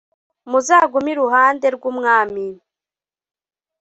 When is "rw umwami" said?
1.75-2.45